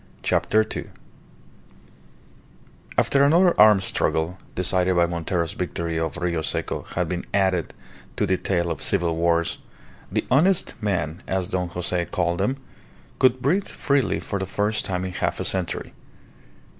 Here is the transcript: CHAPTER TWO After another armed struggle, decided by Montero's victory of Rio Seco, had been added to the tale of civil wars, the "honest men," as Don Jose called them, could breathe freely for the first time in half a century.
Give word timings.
CHAPTER 0.23 0.63
TWO 0.63 0.89
After 2.97 3.23
another 3.23 3.53
armed 3.61 3.83
struggle, 3.83 4.39
decided 4.55 4.95
by 4.95 5.05
Montero's 5.05 5.51
victory 5.51 5.99
of 5.99 6.17
Rio 6.17 6.41
Seco, 6.41 6.81
had 6.95 7.07
been 7.07 7.23
added 7.35 7.71
to 8.15 8.25
the 8.25 8.35
tale 8.37 8.71
of 8.71 8.81
civil 8.81 9.15
wars, 9.15 9.59
the 10.11 10.25
"honest 10.31 10.73
men," 10.81 11.21
as 11.27 11.49
Don 11.49 11.67
Jose 11.69 12.05
called 12.05 12.39
them, 12.39 12.57
could 13.19 13.43
breathe 13.43 13.67
freely 13.67 14.19
for 14.19 14.39
the 14.39 14.47
first 14.47 14.85
time 14.85 15.05
in 15.05 15.11
half 15.11 15.39
a 15.39 15.45
century. 15.45 15.93